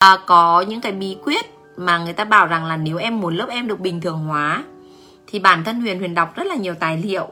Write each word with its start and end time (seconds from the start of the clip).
à, 0.00 0.18
có 0.26 0.64
những 0.68 0.80
cái 0.80 0.92
bí 0.92 1.16
quyết 1.24 1.46
mà 1.76 1.98
người 1.98 2.12
ta 2.12 2.24
bảo 2.24 2.46
rằng 2.46 2.64
là 2.64 2.76
nếu 2.76 2.96
em 2.96 3.20
muốn 3.20 3.36
lớp 3.36 3.46
em 3.50 3.68
được 3.68 3.80
bình 3.80 4.00
thường 4.00 4.18
hóa 4.18 4.64
thì 5.26 5.38
bản 5.38 5.64
thân 5.64 5.80
Huyền 5.80 5.98
Huyền 5.98 6.14
đọc 6.14 6.36
rất 6.36 6.46
là 6.46 6.54
nhiều 6.54 6.74
tài 6.74 6.96
liệu. 6.96 7.28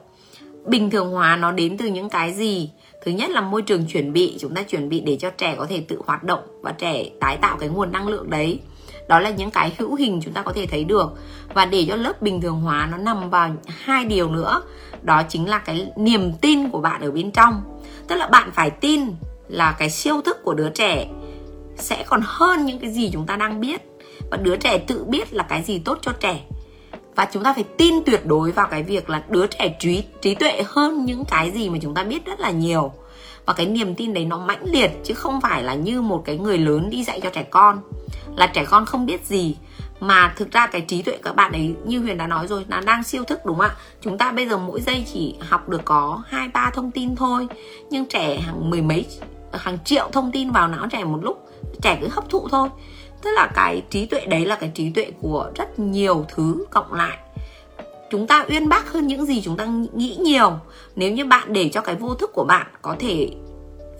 Bình 0.66 0.90
thường 0.90 1.10
hóa 1.10 1.36
nó 1.36 1.52
đến 1.52 1.76
từ 1.78 1.86
những 1.86 2.10
cái 2.10 2.32
gì? 2.32 2.70
Thứ 3.04 3.10
nhất 3.10 3.30
là 3.30 3.40
môi 3.40 3.62
trường 3.62 3.86
chuẩn 3.86 4.12
bị 4.12 4.36
chúng 4.40 4.54
ta 4.54 4.62
chuẩn 4.62 4.88
bị 4.88 5.00
để 5.00 5.16
cho 5.20 5.30
trẻ 5.30 5.54
có 5.58 5.66
thể 5.66 5.84
tự 5.88 6.00
hoạt 6.06 6.24
động 6.24 6.40
và 6.62 6.72
trẻ 6.72 7.04
tái 7.20 7.36
tạo 7.36 7.56
cái 7.60 7.68
nguồn 7.68 7.92
năng 7.92 8.08
lượng 8.08 8.30
đấy. 8.30 8.60
Đó 9.08 9.20
là 9.20 9.30
những 9.30 9.50
cái 9.50 9.74
hữu 9.78 9.94
hình 9.94 10.20
chúng 10.24 10.34
ta 10.34 10.42
có 10.42 10.52
thể 10.52 10.66
thấy 10.66 10.84
được. 10.84 11.12
Và 11.54 11.66
để 11.66 11.86
cho 11.88 11.96
lớp 11.96 12.22
bình 12.22 12.40
thường 12.40 12.60
hóa 12.60 12.88
nó 12.90 12.96
nằm 12.96 13.30
vào 13.30 13.50
hai 13.66 14.04
điều 14.04 14.30
nữa 14.30 14.62
đó 15.02 15.22
chính 15.28 15.48
là 15.48 15.58
cái 15.58 15.92
niềm 15.96 16.32
tin 16.40 16.70
của 16.70 16.80
bạn 16.80 17.00
ở 17.00 17.10
bên 17.10 17.30
trong. 17.30 17.62
Tức 18.08 18.14
là 18.14 18.26
bạn 18.26 18.50
phải 18.52 18.70
tin 18.70 19.02
là 19.48 19.76
cái 19.78 19.90
siêu 19.90 20.22
thức 20.22 20.44
của 20.44 20.54
đứa 20.54 20.68
trẻ 20.70 21.08
sẽ 21.78 22.04
còn 22.06 22.20
hơn 22.24 22.66
những 22.66 22.78
cái 22.78 22.90
gì 22.90 23.10
chúng 23.12 23.26
ta 23.26 23.36
đang 23.36 23.60
biết. 23.60 23.82
Và 24.30 24.36
đứa 24.36 24.56
trẻ 24.56 24.78
tự 24.78 25.04
biết 25.04 25.34
là 25.34 25.42
cái 25.42 25.62
gì 25.62 25.78
tốt 25.78 25.98
cho 26.02 26.12
trẻ. 26.12 26.40
Và 27.16 27.28
chúng 27.32 27.42
ta 27.42 27.52
phải 27.52 27.64
tin 27.64 27.94
tuyệt 28.06 28.26
đối 28.26 28.52
vào 28.52 28.66
cái 28.66 28.82
việc 28.82 29.10
là 29.10 29.22
đứa 29.28 29.46
trẻ 29.46 29.76
trí 29.80 30.04
trí 30.22 30.34
tuệ 30.34 30.62
hơn 30.66 31.04
những 31.04 31.24
cái 31.24 31.50
gì 31.50 31.70
mà 31.70 31.78
chúng 31.82 31.94
ta 31.94 32.02
biết 32.02 32.26
rất 32.26 32.40
là 32.40 32.50
nhiều. 32.50 32.92
Và 33.46 33.52
cái 33.52 33.66
niềm 33.66 33.94
tin 33.94 34.14
đấy 34.14 34.24
nó 34.24 34.38
mãnh 34.38 34.64
liệt, 34.64 34.90
chứ 35.04 35.14
không 35.14 35.40
phải 35.40 35.62
là 35.62 35.74
như 35.74 36.02
một 36.02 36.22
cái 36.24 36.38
người 36.38 36.58
lớn 36.58 36.90
đi 36.90 37.04
dạy 37.04 37.20
cho 37.20 37.30
trẻ 37.30 37.42
con. 37.42 37.80
Là 38.36 38.46
trẻ 38.46 38.64
con 38.64 38.86
không 38.86 39.06
biết 39.06 39.24
gì. 39.24 39.56
Mà 40.00 40.34
thực 40.36 40.52
ra 40.52 40.66
cái 40.66 40.80
trí 40.80 41.02
tuệ 41.02 41.18
các 41.22 41.36
bạn 41.36 41.52
ấy, 41.52 41.74
như 41.84 42.00
huyền 42.00 42.18
đã 42.18 42.26
nói 42.26 42.46
rồi 42.46 42.64
là 42.68 42.80
đang 42.80 43.04
siêu 43.04 43.24
thức 43.24 43.40
đúng 43.46 43.58
không 43.58 43.66
ạ? 43.66 43.76
Chúng 44.00 44.18
ta 44.18 44.32
bây 44.32 44.48
giờ 44.48 44.58
mỗi 44.58 44.80
giây 44.80 45.04
chỉ 45.12 45.34
học 45.48 45.68
được 45.68 45.80
có 45.84 46.22
hai, 46.28 46.48
ba 46.48 46.70
thông 46.74 46.90
tin 46.90 47.16
thôi. 47.16 47.46
Nhưng 47.90 48.06
trẻ 48.06 48.36
hàng 48.36 48.70
mười 48.70 48.82
mấy, 48.82 49.06
hàng 49.52 49.78
triệu 49.84 50.08
thông 50.12 50.32
tin 50.32 50.50
vào 50.50 50.68
não 50.68 50.86
trẻ 50.90 51.04
một 51.04 51.18
lúc 51.22 51.47
trẻ 51.82 51.98
cứ 52.00 52.08
hấp 52.10 52.30
thụ 52.30 52.48
thôi. 52.48 52.68
Tức 53.22 53.30
là 53.30 53.50
cái 53.54 53.82
trí 53.90 54.06
tuệ 54.06 54.26
đấy 54.26 54.46
là 54.46 54.56
cái 54.56 54.70
trí 54.74 54.90
tuệ 54.90 55.10
của 55.20 55.50
rất 55.54 55.78
nhiều 55.78 56.26
thứ 56.34 56.66
cộng 56.70 56.92
lại. 56.92 57.18
Chúng 58.10 58.26
ta 58.26 58.46
uyên 58.48 58.68
bác 58.68 58.92
hơn 58.92 59.06
những 59.06 59.26
gì 59.26 59.42
chúng 59.42 59.56
ta 59.56 59.66
nghĩ 59.94 60.16
nhiều. 60.20 60.52
Nếu 60.96 61.12
như 61.12 61.24
bạn 61.24 61.52
để 61.52 61.70
cho 61.72 61.80
cái 61.80 61.94
vô 61.94 62.14
thức 62.14 62.30
của 62.34 62.44
bạn 62.44 62.66
có 62.82 62.96
thể 62.98 63.30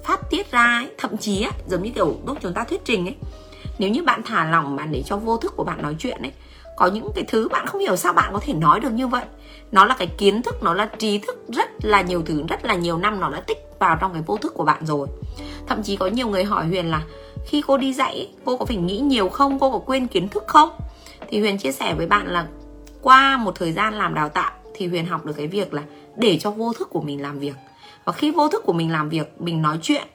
phát 0.05 0.31
tiết 0.31 0.51
ra 0.51 0.65
ấy, 0.65 0.91
thậm 0.99 1.17
chí 1.17 1.43
ấy, 1.43 1.53
giống 1.67 1.83
như 1.83 1.91
kiểu 1.91 2.17
lúc 2.27 2.39
chúng 2.41 2.55
ta 2.55 2.65
thuyết 2.65 2.85
trình 2.85 3.07
ấy 3.07 3.15
nếu 3.79 3.91
như 3.91 4.03
bạn 4.03 4.23
thả 4.23 4.51
lỏng 4.51 4.77
bạn 4.77 4.93
để 4.93 5.03
cho 5.07 5.17
vô 5.17 5.37
thức 5.37 5.57
của 5.57 5.65
bạn 5.65 5.83
nói 5.83 5.97
chuyện 5.99 6.23
ấy 6.23 6.33
có 6.77 6.87
những 6.87 7.11
cái 7.15 7.25
thứ 7.29 7.49
bạn 7.49 7.67
không 7.67 7.81
hiểu 7.81 7.97
sao 7.97 8.13
bạn 8.13 8.31
có 8.33 8.41
thể 8.43 8.53
nói 8.53 8.81
được 8.81 8.93
như 8.93 9.07
vậy. 9.07 9.25
Nó 9.73 9.85
là 9.85 9.95
cái 9.99 10.09
kiến 10.19 10.43
thức 10.43 10.63
nó 10.63 10.75
là 10.75 10.91
trí 10.99 11.19
thức 11.19 11.45
rất 11.49 11.69
là 11.83 12.03
nhiều 12.03 12.23
thứ 12.27 12.43
rất 12.49 12.65
là 12.65 12.75
nhiều 12.75 12.99
năm 12.99 13.21
nó 13.21 13.31
đã 13.31 13.41
tích 13.41 13.59
vào 13.79 13.99
trong 14.01 14.13
cái 14.13 14.23
vô 14.27 14.37
thức 14.37 14.55
của 14.55 14.65
bạn 14.65 14.87
rồi. 14.87 15.09
Thậm 15.67 15.83
chí 15.83 15.97
có 15.97 16.07
nhiều 16.07 16.29
người 16.29 16.45
hỏi 16.45 16.67
huyền 16.67 16.91
là 16.91 17.03
khi 17.49 17.63
cô 17.67 17.77
đi 17.77 17.93
dạy 17.93 18.29
cô 18.45 18.57
có 18.57 18.65
phải 18.65 18.77
nghĩ 18.77 18.99
nhiều 18.99 19.29
không? 19.29 19.59
Cô 19.59 19.71
có 19.71 19.79
quên 19.79 20.07
kiến 20.07 20.29
thức 20.29 20.45
không? 20.47 20.69
Thì 21.29 21.41
huyền 21.41 21.59
chia 21.59 21.73
sẻ 21.73 21.95
với 21.95 22.07
bạn 22.07 22.27
là 22.27 22.47
qua 23.03 23.37
một 23.37 23.55
thời 23.55 23.73
gian 23.73 23.95
làm 23.95 24.15
đào 24.15 24.29
tạo 24.29 24.53
thì 24.75 24.87
huyền 24.87 25.07
học 25.07 25.27
được 25.27 25.33
cái 25.37 25.47
việc 25.47 25.75
là 25.75 25.83
để 26.17 26.39
cho 26.39 26.51
vô 26.51 26.73
thức 26.73 26.91
của 26.91 27.01
mình 27.01 27.23
làm 27.23 27.39
việc. 27.39 27.55
Và 28.05 28.13
khi 28.13 28.31
vô 28.31 28.49
thức 28.49 28.63
của 28.67 28.73
mình 28.73 28.93
làm 28.93 29.09
việc, 29.09 29.33
mình 29.39 29.63
nói 29.63 29.79
chuyện, 29.83 30.07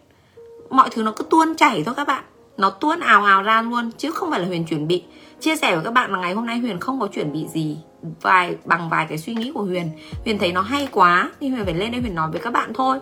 mọi 0.69 0.89
thứ 0.91 1.03
nó 1.03 1.11
cứ 1.11 1.23
tuôn 1.23 1.55
chảy 1.55 1.83
thôi 1.83 1.95
các 1.97 2.07
bạn. 2.07 2.23
Nó 2.57 2.69
tuôn 2.69 2.99
ào 2.99 3.23
ào 3.23 3.43
ra 3.43 3.61
luôn, 3.61 3.91
chứ 3.97 4.11
không 4.11 4.31
phải 4.31 4.39
là 4.39 4.45
huyền 4.45 4.65
chuẩn 4.65 4.87
bị. 4.87 5.03
Chia 5.39 5.55
sẻ 5.55 5.75
với 5.75 5.85
các 5.85 5.93
bạn 5.93 6.11
là 6.11 6.19
ngày 6.19 6.33
hôm 6.33 6.45
nay 6.45 6.57
huyền 6.57 6.79
không 6.79 6.99
có 6.99 7.07
chuẩn 7.07 7.33
bị 7.33 7.45
gì 7.53 7.77
vài, 8.21 8.55
bằng 8.65 8.89
vài 8.89 9.05
cái 9.09 9.17
suy 9.17 9.33
nghĩ 9.33 9.51
của 9.51 9.63
huyền. 9.63 9.89
Huyền 10.25 10.39
thấy 10.39 10.51
nó 10.51 10.61
hay 10.61 10.87
quá, 10.91 11.31
thì 11.39 11.47
huyền 11.47 11.65
phải 11.65 11.73
lên 11.73 11.91
đây 11.91 12.01
huyền 12.01 12.15
nói 12.15 12.31
với 12.31 12.41
các 12.41 12.53
bạn 12.53 12.73
thôi. 12.73 12.99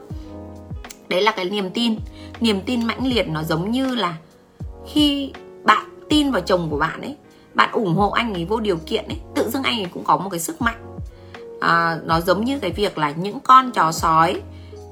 Đấy 1.09 1.21
là 1.21 1.31
cái 1.31 1.45
niềm 1.45 1.69
tin 1.69 1.95
niềm 2.42 2.61
tin 2.66 2.88
mãnh 2.88 3.08
liệt 3.08 3.30
nó 3.30 3.44
giống 3.44 3.72
như 3.72 3.95
là 3.95 4.17
khi 4.88 5.31
bạn 5.64 5.86
tin 6.09 6.31
vào 6.31 6.42
chồng 6.42 6.67
của 6.70 6.78
bạn 6.78 7.02
ấy 7.02 7.16
bạn 7.53 7.72
ủng 7.72 7.95
hộ 7.95 8.09
anh 8.09 8.34
ấy 8.34 8.45
vô 8.45 8.59
điều 8.59 8.78
kiện 8.78 9.06
ấy 9.08 9.20
tự 9.36 9.50
dưng 9.50 9.64
anh 9.64 9.80
ấy 9.80 9.88
cũng 9.94 10.03
có 10.03 10.17
một 10.17 10.30
cái 10.30 10.39
sức 10.39 10.62
mạnh. 10.62 10.97
À, 11.59 12.00
nó 12.03 12.22
giống 12.22 12.45
như 12.45 12.59
cái 12.59 12.72
việc 12.72 12.97
là 12.97 13.12
những 13.12 13.39
con 13.39 13.72
chó 13.72 13.91
sói 13.91 14.41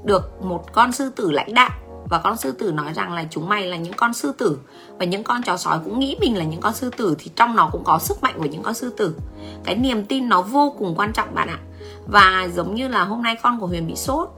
được 0.04 0.44
một 0.44 0.74
con 0.74 0.92
sư 0.92 1.09
tử 1.16 1.32
lãnh 1.32 1.54
đạo 1.54 1.70
và 2.09 2.18
con 2.18 2.38
sư 2.38 2.52
tử 2.52 2.72
nói 2.72 2.94
rằng 2.94 3.14
là 3.14 3.26
chúng 3.30 3.50
mày 3.50 3.68
là 3.68 3.78
những 3.78 3.94
con 3.94 4.14
sư 4.14 4.34
tử 4.38 4.58
và 4.98 5.06
những 5.06 5.24
con 5.24 5.44
chó 5.44 5.58
sói 5.58 5.80
cũng 5.86 6.00
nghĩ 6.00 6.18
mình 6.20 6.38
là 6.38 6.44
những 6.44 6.62
con 6.62 6.74
sư 6.74 6.92
tử 6.98 7.16
thì 7.20 7.32
trong 7.36 7.56
nó 7.56 7.70
cũng 7.72 7.84
có 7.84 8.00
sức 8.00 8.24
mạnh 8.24 8.36
của 8.38 8.46
những 8.46 8.64
con 8.64 8.74
sư 8.74 8.94
tử. 8.98 9.16
Cái 9.64 9.76
niềm 9.76 10.06
tin 10.06 10.30
nó 10.30 10.42
vô 10.42 10.76
cùng 10.78 10.96
quan 10.98 11.14
trọng 11.14 11.36
bạn 11.36 11.48
ạ. 11.48 11.59
Và 12.08 12.50
giống 12.56 12.76
như 12.76 12.88
là 12.88 13.04
hôm 13.04 13.22
nay 13.22 13.36
con 13.42 13.59
của 13.59 13.68
huyền 13.68 13.88
bị 13.88 13.96
sốt 13.96 14.30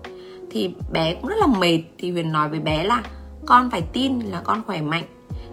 thì 0.52 0.74
bé 0.92 1.14
cũng 1.14 1.28
rất 1.28 1.36
là 1.40 1.48
mệt 1.48 1.82
thì 1.98 2.12
huyền 2.12 2.32
nói 2.32 2.50
với 2.50 2.60
bé 2.60 2.84
là 2.84 3.04
con 3.46 3.70
phải 3.70 3.82
tin 3.94 4.20
là 4.20 4.42
con 4.44 4.64
khỏe 4.68 4.82
mạnh. 4.82 5.04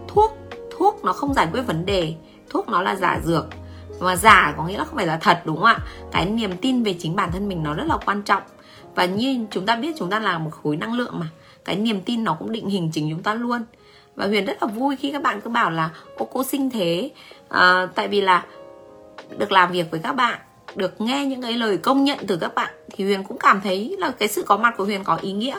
Thuốc 0.09 0.39
thuốc 0.77 1.05
nó 1.05 1.13
không 1.13 1.35
giải 1.35 1.49
quyết 1.53 1.63
vấn 1.63 1.87
đề 1.87 2.15
thuốc 2.51 2.69
nó 2.69 2.83
là 2.83 2.97
giả 2.97 3.21
dược. 3.25 3.47
Mà 4.01 4.17
giả 4.17 4.55
có 4.57 4.65
nghĩa 4.65 4.79
là 4.79 4.85
không 4.85 4.97
phải 4.97 5.07
là 5.07 5.19
thật 5.23 5.43
đúng 5.45 5.57
không 5.57 5.65
ạ? 5.65 5.79
Cái 6.13 6.27
niềm 6.27 6.57
tin 6.57 6.83
về 6.83 6.95
chính 6.99 7.17
bản 7.17 7.33
thân 7.33 7.49
mình 7.49 7.63
nó 7.63 7.75
rất 7.75 7.85
là 7.87 7.99
quan 8.07 8.23
trọng. 8.23 8.43
Và 8.95 9.05
như 9.05 9.47
chúng 9.51 9.67
ta 9.67 9.77
biết 9.77 9.95
chúng 9.99 10.11
ta 10.11 10.19
là 10.19 10.39
một 10.39 10.51
khối 10.63 10.77
năng 10.77 10.93
lượng 10.93 11.19
mà. 11.19 11.27
Cái 11.65 11.77
niềm 11.77 12.01
tin 12.01 12.25
nó 12.25 12.37
cũng 12.39 12.53
định 12.53 12.69
hình 12.69 12.91
chính 12.93 13.11
chúng 13.11 13.23
ta 13.23 13.35
luôn. 13.35 13.65
Và 14.15 14.27
huyền 14.27 14.45
rất 14.45 14.63
là 14.63 14.67
vui 14.69 14.97
khi 14.97 15.13
các 15.13 15.23
bạn 15.23 15.41
cứ 15.41 15.51
bảo 15.51 15.71
là 15.71 15.91
ô 16.17 16.29
cô 16.33 16.45
sinh 16.45 16.71
thế. 16.71 17.11
À, 17.49 17.87
tại 17.95 18.09
vì 18.09 18.21
là 18.21 18.45
được 19.39 19.53
làm 19.53 19.73
việc 19.73 19.91
với 19.91 20.01
các 20.01 20.13
bạn 20.13 20.39
được 20.78 21.00
nghe 21.00 21.27
những 21.27 21.43
cái 21.43 21.53
lời 21.53 21.77
công 21.77 22.05
nhận 22.05 22.19
từ 22.27 22.37
các 22.37 22.55
bạn 22.55 22.75
thì 22.93 23.05
huyền 23.05 23.25
cũng 23.25 23.39
cảm 23.39 23.61
thấy 23.61 23.97
là 23.99 24.11
cái 24.11 24.28
sự 24.28 24.43
có 24.43 24.56
mặt 24.56 24.75
của 24.77 24.84
huyền 24.84 25.05
có 25.05 25.16
ý 25.16 25.33
nghĩa. 25.33 25.59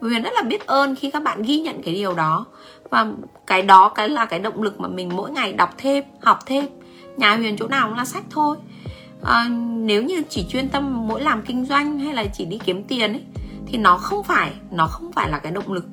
Huyền 0.00 0.22
rất 0.22 0.32
là 0.34 0.42
biết 0.42 0.66
ơn 0.66 0.96
khi 0.96 1.10
các 1.10 1.22
bạn 1.22 1.42
ghi 1.42 1.60
nhận 1.60 1.82
cái 1.82 1.94
điều 1.94 2.14
đó. 2.14 2.46
Và 2.90 3.06
cái 3.46 3.62
đó 3.62 3.88
cái 3.88 4.08
là 4.08 4.24
cái 4.24 4.40
động 4.40 4.62
lực 4.62 4.80
mà 4.80 4.88
mình 4.88 5.10
mỗi 5.16 5.30
ngày 5.30 5.52
đọc 5.52 5.74
thêm 5.78 6.04
học 6.22 6.38
thêm. 6.46 6.66
Nhà 7.16 7.36
huyền 7.36 7.56
chỗ 7.58 7.68
nào 7.68 7.88
cũng 7.88 7.98
là 7.98 8.04
sách 8.04 8.24
thôi. 8.30 8.56
À, 9.22 9.48
nếu 9.70 10.02
như 10.02 10.22
chỉ 10.28 10.44
chuyên 10.48 10.68
tâm 10.68 11.08
mỗi 11.08 11.20
làm 11.20 11.42
kinh 11.42 11.66
doanh 11.66 11.98
hay 11.98 12.14
là 12.14 12.24
chỉ 12.34 12.44
đi 12.44 12.58
kiếm 12.64 12.84
tiền 12.84 13.12
ấy 13.12 13.22
thì 13.66 13.78
nó 13.78 13.96
không 13.96 14.24
phải 14.24 14.52
nó 14.70 14.86
không 14.86 15.12
phải 15.12 15.30
là 15.30 15.38
cái 15.38 15.52
động 15.52 15.72
lực. 15.72 15.84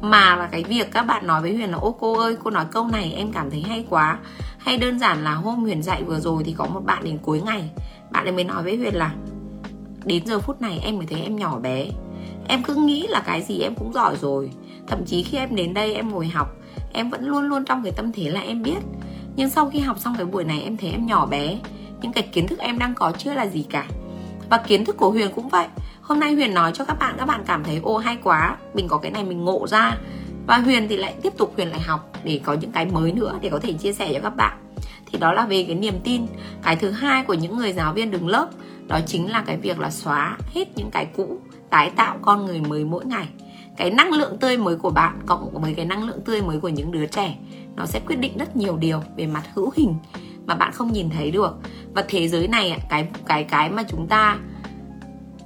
Mà 0.00 0.36
là 0.36 0.48
cái 0.52 0.64
việc 0.64 0.92
các 0.92 1.02
bạn 1.02 1.26
nói 1.26 1.42
với 1.42 1.54
huyền 1.54 1.70
là 1.70 1.78
ô 1.78 1.96
cô 2.00 2.18
ơi 2.18 2.36
cô 2.44 2.50
nói 2.50 2.64
câu 2.70 2.88
này 2.92 3.12
em 3.16 3.32
cảm 3.32 3.50
thấy 3.50 3.64
hay 3.68 3.84
quá 3.90 4.18
hay 4.64 4.76
đơn 4.76 4.98
giản 4.98 5.24
là 5.24 5.34
hôm 5.34 5.60
huyền 5.60 5.82
dạy 5.82 6.02
vừa 6.02 6.20
rồi 6.20 6.42
thì 6.44 6.54
có 6.58 6.66
một 6.66 6.80
bạn 6.84 7.04
đến 7.04 7.18
cuối 7.22 7.40
ngày. 7.40 7.70
Bạn 8.10 8.24
ấy 8.24 8.32
mới 8.32 8.44
nói 8.44 8.62
với 8.62 8.76
huyền 8.76 8.94
là, 8.94 9.14
đến 10.04 10.26
giờ 10.26 10.40
phút 10.40 10.60
này 10.60 10.80
em 10.82 10.96
mới 10.96 11.06
thấy 11.06 11.20
em 11.20 11.36
nhỏ 11.36 11.58
bé. 11.58 11.86
Em 12.48 12.62
cứ 12.62 12.74
nghĩ 12.74 13.06
là 13.08 13.22
cái 13.26 13.42
gì 13.42 13.60
em 13.60 13.74
cũng 13.74 13.92
giỏi 13.92 14.16
rồi. 14.20 14.50
Thậm 14.86 15.04
chí 15.06 15.22
khi 15.22 15.38
em 15.38 15.56
đến 15.56 15.74
đây 15.74 15.94
em 15.94 16.10
ngồi 16.10 16.26
học, 16.28 16.48
em 16.92 17.10
vẫn 17.10 17.26
luôn 17.26 17.42
luôn 17.42 17.64
trong 17.64 17.82
cái 17.82 17.92
tâm 17.96 18.12
thế 18.12 18.30
là 18.30 18.40
em 18.40 18.62
biết. 18.62 18.78
Nhưng 19.36 19.50
sau 19.50 19.70
khi 19.70 19.78
học 19.78 19.98
xong 19.98 20.14
cái 20.16 20.26
buổi 20.26 20.44
này 20.44 20.62
em 20.62 20.76
thấy 20.76 20.90
em 20.90 21.06
nhỏ 21.06 21.26
bé. 21.26 21.58
Những 22.02 22.12
cái 22.12 22.28
kiến 22.32 22.46
thức 22.46 22.58
em 22.58 22.78
đang 22.78 22.94
có 22.94 23.12
chưa 23.18 23.34
là 23.34 23.46
gì 23.46 23.62
cả. 23.70 23.86
Và 24.50 24.58
kiến 24.58 24.84
thức 24.84 24.96
của 24.96 25.10
huyền 25.10 25.30
cũng 25.34 25.48
vậy. 25.48 25.66
Hôm 26.00 26.20
nay 26.20 26.34
huyền 26.34 26.54
nói 26.54 26.72
cho 26.74 26.84
các 26.84 26.98
bạn 26.98 27.14
các 27.18 27.26
bạn 27.26 27.42
cảm 27.46 27.64
thấy 27.64 27.80
ô 27.82 27.96
hay 27.98 28.16
quá. 28.22 28.56
Mình 28.74 28.88
có 28.88 28.98
cái 28.98 29.10
này 29.10 29.24
mình 29.24 29.44
ngộ 29.44 29.66
ra 29.66 29.96
và 30.46 30.58
huyền 30.58 30.86
thì 30.88 30.96
lại 30.96 31.14
tiếp 31.22 31.32
tục 31.38 31.52
huyền 31.56 31.68
lại 31.68 31.80
học 31.80 32.10
để 32.24 32.40
có 32.44 32.52
những 32.52 32.72
cái 32.72 32.86
mới 32.86 33.12
nữa 33.12 33.38
để 33.40 33.48
có 33.48 33.58
thể 33.58 33.72
chia 33.72 33.92
sẻ 33.92 34.12
cho 34.14 34.20
các 34.20 34.36
bạn. 34.36 34.58
Thì 35.06 35.18
đó 35.18 35.32
là 35.32 35.46
về 35.46 35.64
cái 35.64 35.74
niềm 35.74 35.94
tin. 36.04 36.26
Cái 36.62 36.76
thứ 36.76 36.90
hai 36.90 37.24
của 37.24 37.34
những 37.34 37.56
người 37.56 37.72
giáo 37.72 37.92
viên 37.92 38.10
đứng 38.10 38.28
lớp, 38.28 38.48
đó 38.86 39.00
chính 39.06 39.30
là 39.30 39.42
cái 39.46 39.56
việc 39.56 39.80
là 39.80 39.90
xóa 39.90 40.36
hết 40.54 40.68
những 40.76 40.90
cái 40.90 41.06
cũ, 41.16 41.38
tái 41.70 41.90
tạo 41.96 42.18
con 42.22 42.46
người 42.46 42.60
mới 42.60 42.84
mỗi 42.84 43.06
ngày. 43.06 43.28
Cái 43.76 43.90
năng 43.90 44.12
lượng 44.12 44.38
tươi 44.38 44.56
mới 44.56 44.76
của 44.76 44.90
bạn 44.90 45.20
cộng 45.26 45.62
với 45.62 45.74
cái 45.74 45.86
năng 45.86 46.04
lượng 46.04 46.20
tươi 46.24 46.42
mới 46.42 46.60
của 46.60 46.68
những 46.68 46.92
đứa 46.92 47.06
trẻ, 47.06 47.36
nó 47.76 47.86
sẽ 47.86 48.00
quyết 48.06 48.16
định 48.16 48.38
rất 48.38 48.56
nhiều 48.56 48.76
điều 48.76 49.00
về 49.16 49.26
mặt 49.26 49.42
hữu 49.54 49.70
hình 49.76 49.94
mà 50.46 50.54
bạn 50.54 50.72
không 50.72 50.92
nhìn 50.92 51.10
thấy 51.10 51.30
được. 51.30 51.56
Và 51.94 52.04
thế 52.08 52.28
giới 52.28 52.48
này 52.48 52.80
cái 52.88 53.08
cái 53.26 53.44
cái 53.44 53.70
mà 53.70 53.82
chúng 53.82 54.06
ta 54.06 54.38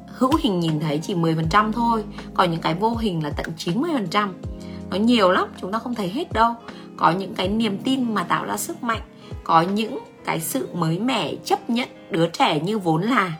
hữu 0.06 0.32
hình 0.40 0.60
nhìn 0.60 0.80
thấy 0.80 0.98
chỉ 1.02 1.14
10% 1.14 1.72
thôi, 1.72 2.04
còn 2.34 2.50
những 2.50 2.60
cái 2.60 2.74
vô 2.74 2.96
hình 2.96 3.24
là 3.24 3.30
tận 3.30 3.46
90% 3.56 4.28
nó 4.90 4.96
nhiều 4.96 5.30
lắm 5.30 5.48
chúng 5.60 5.72
ta 5.72 5.78
không 5.78 5.94
thấy 5.94 6.08
hết 6.08 6.32
đâu. 6.32 6.54
Có 6.96 7.10
những 7.10 7.34
cái 7.34 7.48
niềm 7.48 7.78
tin 7.84 8.14
mà 8.14 8.22
tạo 8.22 8.44
ra 8.44 8.56
sức 8.56 8.82
mạnh 8.82 9.00
có 9.44 9.60
những 9.60 9.98
cái 10.24 10.40
sự 10.40 10.68
mới 10.74 10.98
mẻ 10.98 11.34
chấp 11.44 11.70
nhận 11.70 11.88
đứa 12.10 12.26
trẻ 12.26 12.60
như 12.60 12.78
vốn 12.78 13.02
là. 13.02 13.32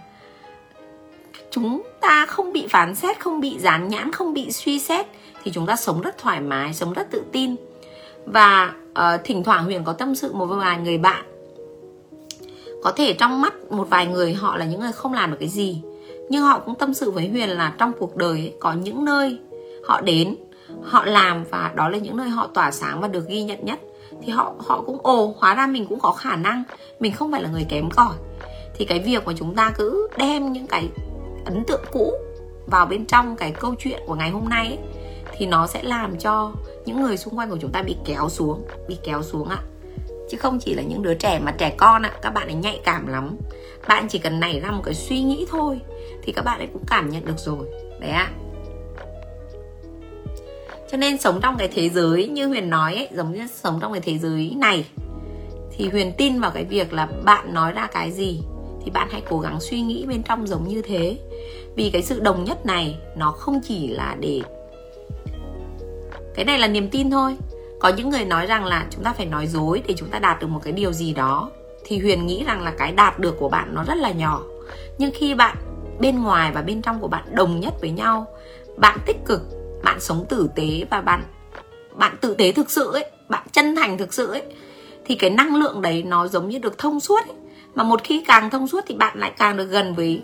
Chúng 1.50 1.82
ta 2.00 2.26
không 2.26 2.52
bị 2.52 2.66
phán 2.66 2.94
xét 2.94 3.20
không 3.20 3.40
bị 3.40 3.58
dán 3.58 3.88
nhãn 3.88 4.12
không 4.12 4.34
bị 4.34 4.52
suy 4.52 4.78
xét 4.78 5.06
thì 5.44 5.50
chúng 5.50 5.66
ta 5.66 5.76
sống 5.76 6.00
rất 6.00 6.18
thoải 6.18 6.40
mái 6.40 6.74
sống 6.74 6.92
rất 6.92 7.10
tự 7.10 7.22
tin. 7.32 7.56
Và 8.26 8.74
uh, 8.90 9.24
thỉnh 9.24 9.44
thoảng 9.44 9.64
huyền 9.64 9.84
có 9.84 9.92
tâm 9.92 10.14
sự 10.14 10.32
một 10.32 10.46
vài 10.46 10.78
người 10.78 10.98
bạn. 10.98 11.24
Có 12.82 12.92
thể 12.96 13.12
trong 13.12 13.40
mắt 13.40 13.72
một 13.72 13.90
vài 13.90 14.06
người 14.06 14.34
họ 14.34 14.56
là 14.56 14.64
những 14.64 14.80
người 14.80 14.92
không 14.92 15.12
làm 15.12 15.30
được 15.30 15.36
cái 15.40 15.48
gì 15.48 15.82
nhưng 16.28 16.42
họ 16.42 16.58
cũng 16.58 16.74
tâm 16.74 16.94
sự 16.94 17.10
với 17.10 17.28
huyền 17.28 17.48
là 17.48 17.74
trong 17.78 17.92
cuộc 17.98 18.16
đời 18.16 18.38
ấy, 18.38 18.54
có 18.60 18.72
những 18.72 19.04
nơi 19.04 19.38
họ 19.84 20.00
đến 20.00 20.36
họ 20.82 21.04
làm 21.04 21.44
và 21.50 21.72
đó 21.74 21.88
là 21.88 21.98
những 21.98 22.16
nơi 22.16 22.28
họ 22.28 22.46
tỏa 22.54 22.70
sáng 22.70 23.00
và 23.00 23.08
được 23.08 23.28
ghi 23.28 23.42
nhận 23.42 23.64
nhất 23.64 23.80
thì 24.22 24.32
họ 24.32 24.54
họ 24.58 24.82
cũng 24.86 24.98
ồ 25.02 25.34
hóa 25.38 25.54
ra 25.54 25.66
mình 25.66 25.86
cũng 25.86 26.00
có 26.00 26.12
khả 26.12 26.36
năng. 26.36 26.62
Mình 27.00 27.12
không 27.12 27.32
phải 27.32 27.42
là 27.42 27.48
người 27.48 27.66
kém 27.68 27.90
cỏi. 27.90 28.14
Thì 28.74 28.84
cái 28.84 28.98
việc 28.98 29.26
mà 29.26 29.32
chúng 29.36 29.54
ta 29.54 29.72
cứ 29.76 30.08
đem 30.16 30.52
những 30.52 30.66
cái 30.66 30.88
ấn 31.44 31.64
tượng 31.64 31.84
cũ 31.92 32.12
vào 32.66 32.86
bên 32.86 33.06
trong 33.06 33.36
cái 33.36 33.52
câu 33.60 33.74
chuyện 33.78 34.00
của 34.06 34.14
ngày 34.14 34.30
hôm 34.30 34.48
nay 34.48 34.66
ấy, 34.66 34.78
thì 35.32 35.46
nó 35.46 35.66
sẽ 35.66 35.82
làm 35.82 36.18
cho 36.18 36.52
những 36.86 37.02
người 37.02 37.16
xung 37.16 37.38
quanh 37.38 37.50
của 37.50 37.58
chúng 37.60 37.72
ta 37.72 37.82
bị 37.82 37.96
kéo 38.04 38.28
xuống 38.28 38.64
bị 38.88 38.98
kéo 39.04 39.22
xuống 39.22 39.48
ạ. 39.48 39.58
Chứ 40.30 40.38
không 40.38 40.58
chỉ 40.58 40.74
là 40.74 40.82
những 40.82 41.02
đứa 41.02 41.14
trẻ 41.14 41.40
mà 41.44 41.50
trẻ 41.50 41.74
con 41.76 42.02
ạ 42.02 42.12
các 42.22 42.30
bạn 42.30 42.48
ấy 42.48 42.54
nhạy 42.54 42.80
cảm 42.84 43.06
lắm. 43.06 43.36
Bạn 43.88 44.08
chỉ 44.08 44.18
cần 44.18 44.40
nảy 44.40 44.60
ra 44.60 44.70
một 44.70 44.82
cái 44.84 44.94
suy 44.94 45.20
nghĩ 45.20 45.46
thôi 45.50 45.80
thì 46.22 46.32
các 46.32 46.44
bạn 46.44 46.58
ấy 46.58 46.68
cũng 46.72 46.82
cảm 46.86 47.10
nhận 47.10 47.24
được 47.24 47.38
rồi. 47.38 47.66
Đấy 48.00 48.10
ạ 48.10 48.30
cho 50.90 50.96
nên 50.96 51.18
sống 51.18 51.40
trong 51.42 51.56
cái 51.58 51.68
thế 51.68 51.88
giới 51.88 52.28
như 52.28 52.46
huyền 52.46 52.70
nói 52.70 52.94
ấy, 52.94 53.08
giống 53.12 53.32
như 53.32 53.46
sống 53.54 53.78
trong 53.80 53.92
cái 53.92 54.00
thế 54.00 54.18
giới 54.18 54.54
này, 54.56 54.86
thì 55.76 55.88
huyền 55.88 56.12
tin 56.18 56.40
vào 56.40 56.50
cái 56.50 56.64
việc 56.64 56.92
là 56.92 57.08
bạn 57.24 57.54
nói 57.54 57.72
ra 57.72 57.88
cái 57.92 58.10
gì 58.12 58.40
thì 58.84 58.90
bạn 58.90 59.08
hãy 59.10 59.22
cố 59.30 59.38
gắng 59.38 59.60
suy 59.60 59.80
nghĩ 59.80 60.06
bên 60.08 60.22
trong 60.22 60.46
giống 60.46 60.68
như 60.68 60.82
thế. 60.82 61.18
Vì 61.74 61.90
cái 61.90 62.02
sự 62.02 62.20
đồng 62.20 62.44
nhất 62.44 62.66
này, 62.66 62.98
nó 63.16 63.30
không 63.30 63.60
chỉ 63.64 63.88
là 63.88 64.16
để, 64.20 64.40
cái 66.34 66.44
này 66.44 66.58
là 66.58 66.68
niềm 66.68 66.88
tin 66.88 67.10
thôi. 67.10 67.36
Có 67.80 67.88
những 67.88 68.10
người 68.10 68.24
nói 68.24 68.46
rằng 68.46 68.64
là 68.64 68.86
chúng 68.90 69.04
ta 69.04 69.12
phải 69.12 69.26
nói 69.26 69.46
dối 69.46 69.82
để 69.88 69.94
chúng 69.96 70.08
ta 70.08 70.18
đạt 70.18 70.40
được 70.40 70.46
một 70.46 70.60
cái 70.64 70.72
điều 70.72 70.92
gì 70.92 71.12
đó, 71.12 71.50
thì 71.84 71.98
huyền 71.98 72.26
nghĩ 72.26 72.44
rằng 72.44 72.62
là 72.62 72.70
cái 72.70 72.92
đạt 72.92 73.18
được 73.18 73.36
của 73.38 73.48
bạn 73.48 73.74
nó 73.74 73.84
rất 73.84 73.98
là 73.98 74.10
nhỏ. 74.10 74.42
Nhưng 74.98 75.10
khi 75.14 75.34
bạn 75.34 75.56
bên 76.00 76.22
ngoài 76.22 76.52
và 76.54 76.62
bên 76.62 76.82
trong 76.82 77.00
của 77.00 77.08
bạn 77.08 77.24
đồng 77.34 77.60
nhất 77.60 77.74
với 77.80 77.90
nhau, 77.90 78.26
bạn 78.76 78.98
tích 79.06 79.16
cực 79.26 79.42
bạn 79.82 80.00
sống 80.00 80.24
tử 80.28 80.48
tế 80.56 80.84
và 80.90 81.00
bạn 81.00 81.22
bạn 81.94 82.16
tử 82.20 82.34
tế 82.34 82.52
thực 82.52 82.70
sự 82.70 82.92
ấy, 82.92 83.10
bạn 83.28 83.46
chân 83.52 83.76
thành 83.76 83.98
thực 83.98 84.14
sự 84.14 84.26
ấy, 84.26 84.42
thì 85.04 85.14
cái 85.14 85.30
năng 85.30 85.56
lượng 85.56 85.82
đấy 85.82 86.02
nó 86.02 86.28
giống 86.28 86.48
như 86.48 86.58
được 86.58 86.78
thông 86.78 87.00
suốt 87.00 87.26
ấy. 87.26 87.36
mà 87.74 87.84
một 87.84 88.00
khi 88.04 88.24
càng 88.26 88.50
thông 88.50 88.68
suốt 88.68 88.84
thì 88.86 88.94
bạn 88.94 89.18
lại 89.18 89.32
càng 89.38 89.56
được 89.56 89.64
gần 89.64 89.94
với, 89.94 90.22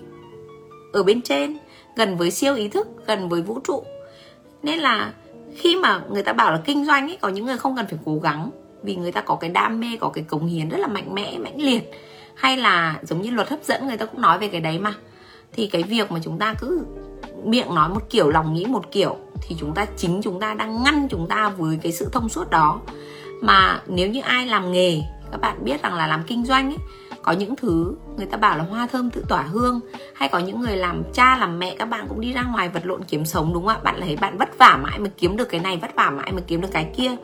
ở 0.92 1.02
bên 1.02 1.22
trên, 1.22 1.58
gần 1.96 2.16
với 2.16 2.30
siêu 2.30 2.54
ý 2.54 2.68
thức, 2.68 2.88
gần 3.06 3.28
với 3.28 3.42
vũ 3.42 3.60
trụ. 3.64 3.84
Nên 4.62 4.78
là 4.78 5.12
khi 5.56 5.76
mà 5.76 6.00
người 6.10 6.22
ta 6.22 6.32
bảo 6.32 6.52
là 6.52 6.60
kinh 6.64 6.84
doanh 6.84 7.08
ấy, 7.08 7.18
có 7.20 7.28
những 7.28 7.46
người 7.46 7.58
không 7.58 7.76
cần 7.76 7.86
phải 7.86 7.98
cố 8.04 8.18
gắng 8.18 8.50
vì 8.82 8.96
người 8.96 9.12
ta 9.12 9.20
có 9.20 9.36
cái 9.36 9.50
đam 9.50 9.80
mê, 9.80 9.86
có 10.00 10.08
cái 10.08 10.24
cống 10.24 10.46
hiến 10.46 10.68
rất 10.68 10.78
là 10.78 10.86
mạnh 10.86 11.14
mẽ, 11.14 11.38
mãnh 11.38 11.62
liệt. 11.62 11.90
Hay 12.34 12.56
là 12.56 13.00
giống 13.02 13.22
như 13.22 13.30
luật 13.30 13.48
hấp 13.48 13.64
dẫn 13.64 13.86
người 13.86 13.96
ta 13.96 14.06
cũng 14.06 14.20
nói 14.20 14.38
về 14.38 14.48
cái 14.48 14.60
đấy 14.60 14.78
mà. 14.78 14.94
Thì 15.52 15.66
cái 15.66 15.82
việc 15.82 16.12
mà 16.12 16.20
chúng 16.24 16.38
ta 16.38 16.54
cứ 16.60 16.84
miệng 17.44 17.74
nói 17.74 17.88
một 17.88 18.10
kiểu, 18.10 18.30
lòng 18.30 18.54
nghĩ 18.54 18.64
một 18.64 18.90
kiểu, 18.90 19.16
thì 19.42 19.56
chúng 19.60 19.74
ta, 19.74 19.86
chính 19.96 20.20
chúng 20.22 20.40
ta 20.40 20.54
đang 20.54 20.82
ngăn 20.82 21.08
chúng 21.10 21.28
ta 21.28 21.48
với 21.48 21.78
cái 21.82 21.92
sự 21.92 22.08
thông 22.12 22.28
suốt 22.28 22.50
đó. 22.50 22.80
Mà 23.40 23.82
nếu 23.86 24.08
như 24.08 24.20
ai 24.20 24.46
làm 24.46 24.72
nghề, 24.72 25.02
các 25.30 25.40
bạn 25.40 25.64
biết 25.64 25.82
rằng 25.82 25.94
là 25.94 26.06
làm 26.06 26.22
kinh 26.26 26.44
doanh 26.44 26.70
ấy, 26.70 26.78
có 27.22 27.32
những 27.32 27.56
thứ 27.56 27.94
người 28.16 28.26
ta 28.26 28.36
bảo 28.36 28.58
là 28.58 28.64
hoa 28.64 28.86
thơm 28.86 29.10
tự 29.10 29.24
tỏa 29.28 29.42
hương, 29.42 29.80
hay 30.14 30.28
có 30.28 30.38
những 30.38 30.60
người 30.60 30.76
làm 30.76 31.02
cha, 31.12 31.36
làm 31.36 31.58
mẹ, 31.58 31.76
các 31.78 31.84
bạn 31.84 32.06
cũng 32.08 32.20
đi 32.20 32.32
ra 32.32 32.42
ngoài 32.42 32.68
vật 32.68 32.86
lộn 32.86 33.04
kiếm 33.04 33.24
sống, 33.24 33.54
đúng 33.54 33.66
không 33.66 33.76
ạ? 33.76 33.80
Bạn 33.84 34.00
thấy 34.00 34.16
bạn 34.16 34.38
vất 34.38 34.58
vả 34.58 34.78
mãi 34.82 34.98
mới 34.98 35.08
kiếm 35.08 35.36
được 35.36 35.48
cái 35.48 35.60
này, 35.60 35.76
vất 35.76 35.94
vả 35.94 36.10
mãi 36.10 36.32
mới 36.32 36.42
kiếm 36.46 36.60
được 36.60 36.68
cái 36.72 36.90
kia 36.96 37.16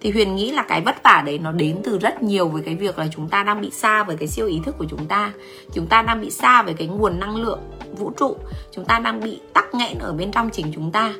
thì 0.00 0.10
huyền 0.10 0.36
nghĩ 0.36 0.50
là 0.50 0.62
cái 0.62 0.80
vất 0.80 1.02
vả 1.02 1.22
đấy 1.26 1.38
nó 1.38 1.52
đến 1.52 1.80
từ 1.84 1.98
rất 1.98 2.22
nhiều 2.22 2.48
với 2.48 2.62
cái 2.62 2.74
việc 2.74 2.98
là 2.98 3.06
chúng 3.16 3.28
ta 3.28 3.42
đang 3.42 3.60
bị 3.60 3.70
xa 3.70 4.04
với 4.04 4.16
cái 4.16 4.28
siêu 4.28 4.46
ý 4.46 4.60
thức 4.64 4.74
của 4.78 4.86
chúng 4.90 5.06
ta. 5.06 5.32
Chúng 5.72 5.86
ta 5.86 6.02
đang 6.02 6.20
bị 6.20 6.30
xa 6.30 6.62
với 6.62 6.74
cái 6.74 6.86
nguồn 6.86 7.20
năng 7.20 7.36
lượng, 7.36 7.60
vũ 7.96 8.12
trụ. 8.18 8.36
Chúng 8.72 8.84
ta 8.84 8.98
đang 8.98 9.20
bị 9.20 9.40
tắc 9.52 9.74
nghẽn 9.74 9.98
ở 9.98 10.12
bên 10.12 10.32
trong 10.32 10.50
chính 10.50 10.72
chúng 10.74 10.92
ta. 10.92 11.14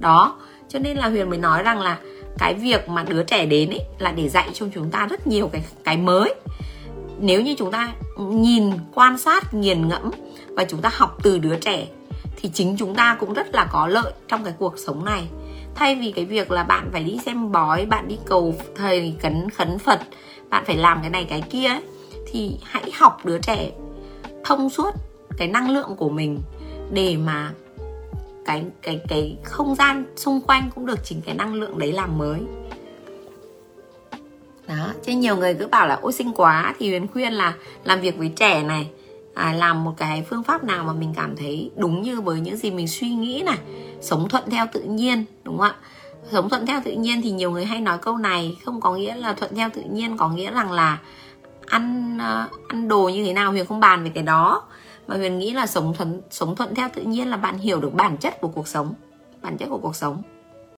Đó, 0.00 0.36
cho 0.68 0.78
nên 0.78 0.96
là 0.96 1.08
huyền 1.08 1.30
mới 1.30 1.38
nói 1.38 1.62
rằng 1.62 1.80
là 1.80 1.98
cái 2.38 2.54
việc 2.54 2.88
mà 2.88 3.04
đứa 3.08 3.22
trẻ 3.22 3.46
đến 3.46 3.70
ấy 3.70 3.82
là 3.98 4.12
để 4.12 4.28
dạy 4.28 4.50
cho 4.54 4.66
chúng 4.74 4.90
ta 4.90 5.06
rất 5.06 5.26
nhiều 5.26 5.48
cái 5.52 5.64
cái 5.84 5.96
mới. 5.96 6.34
Nếu 7.20 7.40
như 7.40 7.54
chúng 7.58 7.70
ta 7.70 7.92
nhìn, 8.18 8.70
quan 8.94 9.18
sát, 9.18 9.54
nghiền 9.54 9.88
ngẫm 9.88 10.10
và 10.48 10.64
chúng 10.64 10.80
ta 10.80 10.90
học 10.92 11.18
từ 11.22 11.38
đứa 11.38 11.56
trẻ 11.56 11.86
thì 12.36 12.50
chính 12.54 12.76
chúng 12.78 12.94
ta 12.94 13.16
cũng 13.20 13.32
rất 13.32 13.54
là 13.54 13.68
có 13.72 13.86
lợi 13.86 14.12
trong 14.28 14.44
cái 14.44 14.54
cuộc 14.58 14.78
sống 14.78 15.04
này 15.04 15.28
thay 15.78 15.94
vì 15.94 16.12
cái 16.12 16.24
việc 16.24 16.50
là 16.50 16.64
bạn 16.64 16.88
phải 16.92 17.04
đi 17.04 17.18
xem 17.26 17.52
bói 17.52 17.86
bạn 17.86 18.08
đi 18.08 18.18
cầu 18.26 18.54
thầy 18.74 19.14
cấn 19.20 19.50
khấn 19.50 19.78
phật 19.78 20.00
bạn 20.48 20.64
phải 20.66 20.76
làm 20.76 20.98
cái 21.00 21.10
này 21.10 21.26
cái 21.30 21.42
kia 21.50 21.66
ấy, 21.66 21.82
thì 22.26 22.56
hãy 22.64 22.90
học 22.94 23.26
đứa 23.26 23.38
trẻ 23.38 23.70
thông 24.44 24.70
suốt 24.70 24.90
cái 25.36 25.48
năng 25.48 25.70
lượng 25.70 25.96
của 25.96 26.08
mình 26.08 26.38
để 26.92 27.16
mà 27.16 27.52
cái 28.44 28.64
cái 28.82 29.00
cái 29.08 29.36
không 29.44 29.74
gian 29.74 30.04
xung 30.16 30.40
quanh 30.40 30.70
cũng 30.74 30.86
được 30.86 31.04
chính 31.04 31.22
cái 31.22 31.34
năng 31.34 31.54
lượng 31.54 31.78
đấy 31.78 31.92
làm 31.92 32.18
mới. 32.18 32.40
Đó 34.68 34.92
chứ 35.04 35.12
nhiều 35.12 35.36
người 35.36 35.54
cứ 35.54 35.66
bảo 35.66 35.86
là 35.86 35.98
ôi 36.02 36.12
xinh 36.12 36.32
quá 36.36 36.74
thì 36.78 36.88
huyền 36.88 37.06
khuyên 37.08 37.32
là 37.32 37.54
làm 37.84 38.00
việc 38.00 38.16
với 38.16 38.32
trẻ 38.36 38.62
này 38.62 38.90
à, 39.34 39.52
làm 39.52 39.84
một 39.84 39.94
cái 39.96 40.24
phương 40.30 40.42
pháp 40.42 40.64
nào 40.64 40.84
mà 40.84 40.92
mình 40.92 41.12
cảm 41.16 41.36
thấy 41.36 41.70
đúng 41.76 42.02
như 42.02 42.20
với 42.20 42.40
những 42.40 42.56
gì 42.56 42.70
mình 42.70 42.88
suy 42.88 43.08
nghĩ 43.08 43.42
này. 43.46 43.58
Sống 44.00 44.28
thuận 44.28 44.50
theo 44.50 44.66
tự 44.72 44.80
nhiên 44.80 45.24
đúng 45.44 45.58
không 45.58 45.66
ạ? 45.66 45.74
Sống 46.30 46.48
thuận 46.48 46.66
theo 46.66 46.80
tự 46.84 46.92
nhiên 46.92 47.22
thì 47.22 47.30
nhiều 47.30 47.50
người 47.50 47.64
hay 47.64 47.80
nói 47.80 47.98
câu 47.98 48.16
này 48.16 48.56
không 48.64 48.80
có 48.80 48.94
nghĩa 48.94 49.16
là 49.16 49.32
thuận 49.32 49.54
theo 49.54 49.70
tự 49.74 49.82
nhiên 49.90 50.16
có 50.16 50.28
nghĩa 50.28 50.50
rằng 50.50 50.72
là 50.72 50.98
ăn 51.66 52.16
uh, 52.16 52.68
ăn 52.68 52.88
đồ 52.88 53.08
như 53.08 53.24
thế 53.24 53.32
nào 53.32 53.50
huyền 53.50 53.66
không 53.66 53.80
bàn 53.80 54.04
về 54.04 54.10
cái 54.14 54.22
đó. 54.22 54.62
Mà 55.06 55.16
huyền 55.16 55.38
nghĩ 55.38 55.50
là 55.50 55.66
sống 55.66 55.94
thuận 55.96 56.22
sống 56.30 56.56
thuận 56.56 56.74
theo 56.74 56.88
tự 56.94 57.02
nhiên 57.02 57.30
là 57.30 57.36
bạn 57.36 57.58
hiểu 57.58 57.80
được 57.80 57.94
bản 57.94 58.16
chất 58.16 58.40
của 58.40 58.48
cuộc 58.48 58.68
sống 58.68 58.94
bản 59.42 59.56
chất 59.58 59.66
của 59.70 59.78
cuộc 59.78 59.96
sống. 59.96 60.22